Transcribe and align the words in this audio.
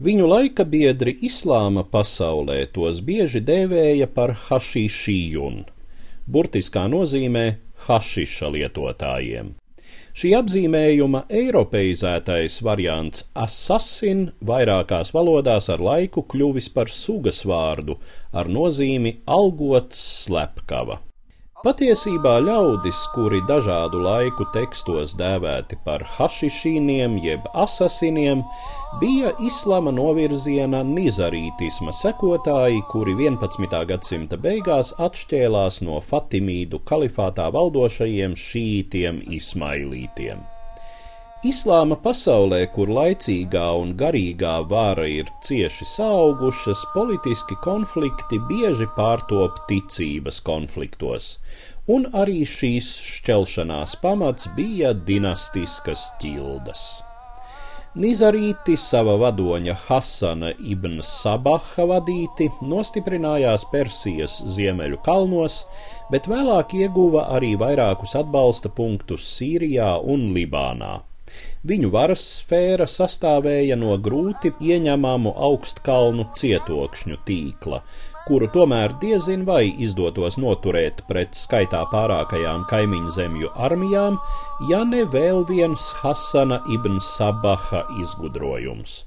Viņu 0.00 0.26
laika 0.30 0.64
biedri 0.64 1.12
islāma 1.28 1.82
pasaulē 1.84 2.62
tos 2.72 3.02
bieži 3.04 3.42
dēvēja 3.44 4.06
par 4.14 4.30
hašišijun, 4.46 5.58
burtiskā 6.24 6.86
nozīmē 6.88 7.42
hašiša 7.84 8.48
lietotājiem. 8.54 9.50
Šī 10.16 10.30
apzīmējuma 10.38 11.26
eiropeizētais 11.42 12.56
variants 12.64 13.26
assassin 13.44 14.24
vairākās 14.40 15.12
valodās 15.12 15.68
ar 15.76 15.84
laiku 15.84 16.24
kļuvis 16.32 16.72
par 16.72 16.88
sugas 16.88 17.44
vārdu 17.44 18.00
ar 18.32 18.48
nozīmi 18.48 19.18
algots 19.28 20.00
slepkava. 20.24 20.96
Patiesībā 21.60 22.38
ļaudis, 22.40 22.98
kuri 23.12 23.42
dažādu 23.44 23.98
laiku 24.00 24.46
tekstos 24.54 25.10
dēvēti 25.20 25.76
par 25.84 26.00
hašišīniem 26.14 27.18
jeb 27.20 27.44
asasiniem, 27.52 28.40
bija 29.02 29.34
islama 29.44 29.92
novirziena 29.92 30.80
nizarītisma 30.88 31.92
sekotāji, 31.98 32.80
kuri 32.88 33.12
11. 33.18 33.76
gadsimta 33.90 34.38
beigās 34.40 34.94
atšķēlās 35.08 35.82
no 35.84 36.00
Fatimīdu 36.06 36.80
kalifātā 36.88 37.50
valdošajiem 37.52 38.38
šītiem 38.46 39.20
ismailītiem. 39.40 40.40
Islāma 41.40 41.96
pasaulē, 41.96 42.66
kur 42.68 42.90
laicīgā 42.92 43.62
un 43.80 43.94
garīgā 44.00 44.58
vara 44.68 45.06
ir 45.08 45.30
cieši 45.46 45.86
saugušas, 45.88 46.82
politiski 46.92 47.56
konflikti 47.64 48.36
bieži 48.50 48.84
pārtop 48.92 49.62
ticības 49.70 50.42
konfliktos, 50.44 51.30
un 51.88 52.04
arī 52.12 52.42
šīs 52.44 52.92
šķelšanās 53.14 53.96
pamats 54.04 54.52
bija 54.58 54.92
dinastiskas 54.92 56.10
ķildas. 56.20 56.84
Nizarīti 57.96 58.76
sava 58.76 59.16
vadoņa 59.24 59.80
Hasana 59.88 60.52
ibn 60.60 61.00
Sabaha 61.00 61.88
vadīti 61.88 62.52
nostiprinājās 62.60 63.64
Persijas 63.72 64.42
ziemeļu 64.44 65.00
kalnos, 65.08 65.62
bet 66.12 66.28
vēlāk 66.28 66.76
ieguva 66.84 67.30
arī 67.32 67.56
vairākus 67.56 68.18
atbalsta 68.20 68.68
punktus 68.68 69.38
Sīrijā 69.38 69.94
un 70.04 70.34
Libānā. 70.36 70.98
Viņu 71.66 71.90
varas 71.92 72.22
sfēra 72.38 72.86
sastāvēja 72.88 73.76
no 73.80 73.96
grūti 74.00 74.52
ieņemamu 74.60 75.34
augstkalnu 75.48 76.30
cietokšņu 76.40 77.18
tīkla, 77.28 77.82
kuru 78.28 78.48
tomēr 78.54 78.94
diezin 79.02 79.44
vai 79.48 79.66
izdotos 79.86 80.38
noturēt 80.40 81.04
pret 81.08 81.36
skaitā 81.36 81.82
pārākajām 81.92 82.64
kaimiņu 82.70 83.12
zemju 83.18 83.52
armijām, 83.68 84.16
ja 84.70 84.84
ne 84.88 85.04
vēl 85.16 85.44
viens 85.50 85.90
Hasana 86.00 86.62
ibn 86.78 87.00
Sabaha 87.12 87.84
izgudrojums 88.00 89.04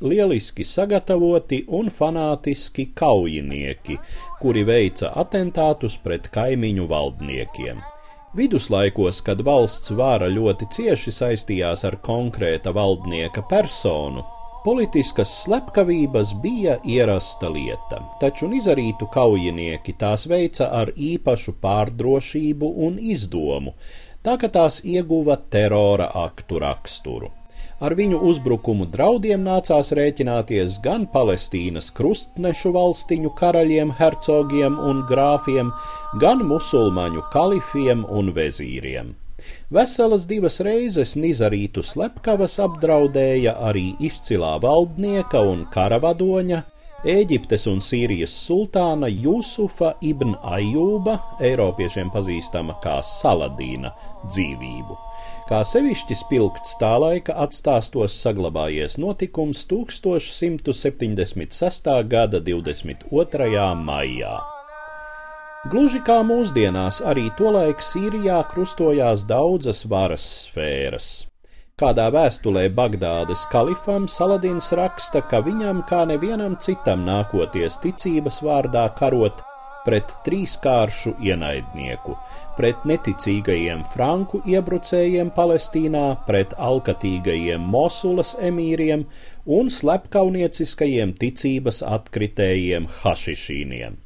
lieliski 0.00 0.64
sagatavoti 0.64 1.62
un 1.72 1.88
fanātiski 1.88 2.90
kaujinieki, 2.94 3.96
kuri 4.42 4.64
veica 4.68 5.12
atentātus 5.24 5.96
pret 6.04 6.28
kaimiņu 6.34 6.88
valdniekiem. 6.90 7.80
Viduslaikos, 8.36 9.22
kad 9.24 9.40
valsts 9.40 9.94
vāra 9.96 10.26
ļoti 10.28 10.66
cieši 10.74 11.12
saistījās 11.18 11.86
ar 11.88 11.94
konkrēta 12.04 12.68
valdnieka 12.76 13.40
personu, 13.48 14.26
politiskas 14.64 15.30
slepkavības 15.44 16.34
bija 16.42 16.74
ierasta 16.84 17.48
lieta, 17.54 18.02
taču 18.20 18.50
izarītu 18.58 19.08
kaujinieki 19.14 19.94
tās 20.02 20.26
veica 20.28 20.68
ar 20.82 20.92
īpašu 20.92 21.56
pārdrošību 21.64 22.70
un 22.88 23.00
izdomu, 23.00 23.72
tā 24.20 24.36
ka 24.42 24.52
tās 24.52 24.82
ieguva 24.84 25.38
terora 25.56 26.10
aktu 26.26 26.60
raksturu. 26.60 27.32
Ar 27.76 27.92
viņu 27.92 28.22
uzbrukumu 28.24 28.86
draudiem 28.88 29.42
nācās 29.44 29.90
rēķināties 29.98 30.78
gan 30.84 31.02
Palestīnas 31.12 31.90
krustnešu 31.98 32.72
valstiņu 32.72 33.34
karaļiem, 33.36 33.92
hercogiem 33.98 34.78
un 34.80 35.02
grāfiem, 35.10 35.74
gan 36.22 36.40
musulmaņu 36.48 37.26
kalifiem 37.34 38.06
un 38.08 38.32
vezīriem. 38.38 39.12
Veselas 39.68 40.24
divas 40.30 40.56
reizes 40.64 41.12
Nizarītu 41.20 41.84
slepkavas 41.84 42.56
apdraudēja 42.64 43.52
arī 43.68 43.90
izcilā 44.08 44.56
valdnieka 44.64 45.44
un 45.44 45.66
karavadoņa, 45.76 46.62
Ēģiptes 47.04 47.66
un 47.68 47.82
Sīrijas 47.84 48.32
sultāna 48.32 49.10
Jusufa 49.12 50.00
ibn 50.00 50.32
Ajūba, 50.40 51.36
eiropiešiem 51.44 52.08
pazīstama 52.14 52.78
kā 52.80 53.02
Saladīna, 53.04 53.92
dzīvību. 54.24 54.96
Kā 55.50 55.60
sevišķi 55.60 56.16
spilgts 56.16 56.72
tā 56.80 56.96
laika 56.96 57.36
atstāstos 57.44 58.16
saglabājies 58.22 58.96
notikums 58.96 59.68
1176. 59.68 62.08
gada 62.08 62.40
22. 62.40 63.04
maijā. 63.84 64.40
Gluži 65.68 66.00
kā 66.00 66.24
mūsdienās, 66.24 67.04
arī 67.04 67.28
tolaik 67.36 67.84
Sīrijā 67.84 68.40
krustojās 68.48 69.28
daudzas 69.28 69.84
varas 69.84 70.24
sfēras. 70.46 71.35
Kādā 71.76 72.06
vēstulē 72.08 72.60
Bagdādes 72.72 73.42
kalifam 73.52 74.06
Saladins 74.08 74.70
raksta, 74.78 75.20
ka 75.28 75.42
viņam 75.44 75.82
kā 75.90 75.98
nevienam 76.08 76.54
citam 76.66 77.02
nākoties 77.04 77.76
ticības 77.82 78.38
vārdā 78.46 78.84
karot, 78.96 79.42
pret 79.84 80.14
trīskāršu 80.24 81.12
ienaidnieku, 81.28 82.14
pret 82.56 82.86
neticīgajiem 82.88 83.84
franku 83.92 84.40
iebrucējiem 84.48 85.34
Palestīnā, 85.36 86.06
pret 86.24 86.56
alkatīgajiem 86.56 87.68
Mosulas 87.76 88.32
emīriem 88.40 89.04
un 89.58 89.68
slepkaunieciskajiem 89.68 91.12
ticības 91.20 91.84
atkritējiem 91.84 92.88
hašišīniem. 93.02 94.00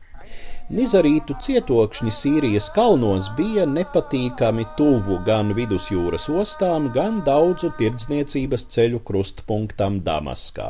Nizarītu 0.71 1.35
cietokšņi 1.43 2.13
Sīrijas 2.15 2.69
kalnos 2.71 3.27
bija 3.35 3.65
nepatīkami 3.67 4.69
tuvu 4.79 5.17
gan 5.27 5.51
vidusjūras 5.57 6.29
ostām, 6.31 6.87
gan 6.95 7.17
daudzu 7.27 7.73
tirdzniecības 7.81 8.69
ceļu 8.71 9.01
krustpunktam 9.09 9.99
Damaskā. 10.07 10.69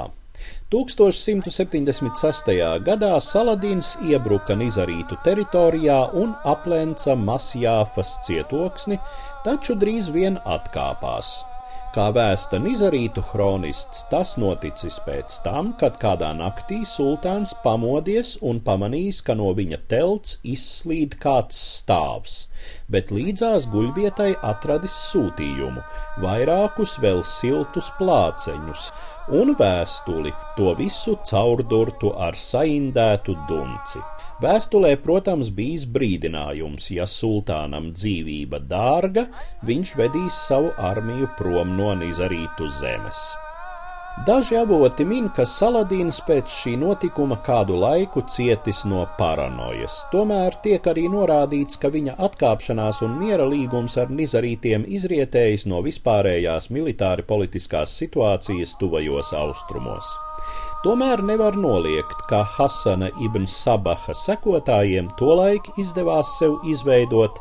1176. 0.72 2.49
gadā 2.89 3.12
Saladins 3.21 3.93
iebruka 4.09 4.56
Nizarītu 4.56 5.21
teritorijā 5.27 6.00
un 6.16 6.33
aplenca 6.49 7.12
Masjāfas 7.28 8.16
cietoksni, 8.25 8.97
taču 9.44 9.77
drīz 9.77 10.09
vien 10.16 10.41
atkāpās. 10.49 11.50
Kā 11.91 12.05
vēsta 12.15 12.61
Nizarītu 12.62 13.23
hronists, 13.33 14.05
tas 14.12 14.37
noticis 14.39 15.01
pēc 15.03 15.41
tam, 15.43 15.73
kad 15.81 15.97
kādā 15.99 16.28
naktī 16.39 16.84
sultāns 16.87 17.51
pamodies 17.65 18.37
un 18.47 18.61
pamanījis, 18.62 19.19
ka 19.27 19.34
no 19.34 19.49
viņa 19.59 19.81
telts 19.91 20.37
izslīd 20.47 21.17
kāds 21.25 21.59
stāvs, 21.81 22.37
bet 22.91 23.12
līdzās 23.15 23.69
guļvietai 23.73 24.33
atradis 24.47 24.95
sūtījumu, 25.11 25.83
vairākus 26.23 26.97
vēl 27.03 27.23
siltus 27.27 27.91
plāceņus, 27.99 28.89
un 29.41 29.55
vēstuli, 29.59 30.33
to 30.56 30.75
visu 30.78 31.17
caurdurtu 31.31 32.12
ar 32.19 32.39
saindētu 32.39 33.37
dunci. 33.49 34.03
Vēstulē, 34.41 34.95
protams, 35.05 35.51
bijis 35.53 35.84
brīdinājums, 35.84 36.89
ja 36.97 37.05
sultānam 37.05 37.91
dzīvība 37.93 38.62
dārga, 38.71 39.27
viņš 39.69 39.95
vedīs 40.01 40.41
savu 40.49 40.72
armiju 40.81 41.28
prom 41.37 41.77
no 41.77 41.93
Nizarītu 42.01 42.71
zemes. 42.81 43.21
Daži 44.19 44.56
avoti 44.59 45.04
min, 45.06 45.28
ka 45.32 45.47
Saladīns 45.48 46.19
pēc 46.26 46.50
šī 46.53 46.72
notikuma 46.81 47.38
kādu 47.47 47.78
laiku 47.81 48.21
cietis 48.28 48.82
no 48.91 49.04
paranojas, 49.19 50.00
tomēr 50.12 50.59
tiek 50.65 50.88
arī 50.93 51.06
norādīts, 51.12 51.78
ka 51.81 51.88
viņa 51.94 52.19
atkāpšanās 52.28 53.00
un 53.06 53.16
miera 53.22 53.47
līgums 53.48 53.97
ar 54.03 54.10
nizarītiem 54.12 54.84
izrietējis 54.98 55.69
no 55.72 55.81
vispārējās 55.87 56.69
militāri 56.75 57.25
politiskās 57.31 57.94
situācijas 58.03 58.75
tuvajos 58.82 59.32
austrumos. 59.44 60.10
Tomēr 60.81 61.21
nevar 61.28 61.59
noliegt, 61.60 62.22
ka 62.28 62.39
Hasana 62.54 63.10
ibn 63.21 63.45
Sabaha 63.45 64.15
sekotājiem 64.16 65.10
tolaik 65.19 65.66
izdevās 65.83 66.31
sev 66.39 66.54
izveidot 66.72 67.37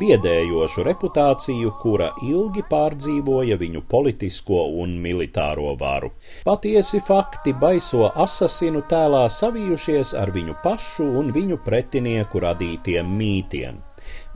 biedējošu 0.00 0.84
reputāciju, 0.88 1.72
kura 1.80 2.10
ilgi 2.26 2.64
pārdzīvoja 2.68 3.56
viņu 3.62 3.80
politisko 3.88 4.66
un 4.82 4.98
militāro 5.06 5.72
varu. 5.80 6.10
Patiesi 6.44 7.00
fakti 7.06 7.54
baiso 7.64 8.10
asasinu 8.26 8.84
tēlā 8.92 9.22
savijušies 9.38 10.12
ar 10.24 10.34
viņu 10.36 10.58
pašu 10.64 11.08
un 11.22 11.32
viņu 11.32 11.62
pretinieku 11.64 12.44
radītiem 12.44 13.16
mītiem. 13.22 13.80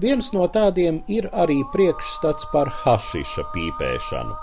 Viens 0.03 0.33
no 0.37 0.47
tādiem 0.53 1.03
ir 1.09 1.29
arī 1.33 1.59
priekšstats 1.73 2.49
par 2.53 2.71
hašiša 2.83 3.47
pīpēšanu. 3.55 4.37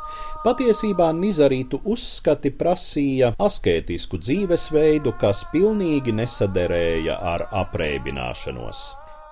Patiesībā 0.43 1.11
Nizarītu 1.15 1.79
uzskati 1.87 2.51
prasīja 2.51 3.31
askētisku 3.39 4.19
dzīvesveidu, 4.19 5.13
kas 5.21 5.45
pilnīgi 5.53 6.11
nesaderēja 6.17 7.15
ar 7.33 7.45
apreibināšanos. 7.63 8.83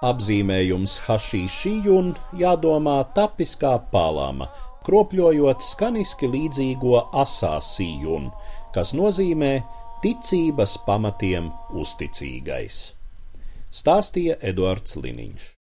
Apzīmējums 0.01 0.95
hašīšijun 1.05 2.15
jādomā 2.39 2.97
tapis 3.13 3.53
kā 3.59 3.75
palama, 3.91 4.47
kropļojot 4.87 5.61
skaniski 5.61 6.31
līdzīgo 6.31 6.95
asāsījun, 7.21 8.31
kas 8.73 8.95
nozīmē 8.97 9.53
ticības 10.01 10.79
pamatiem 10.87 11.51
uzticīgais. 11.77 12.83
Stāstīja 13.71 14.39
Eduards 14.41 14.97
Liniņš. 14.97 15.60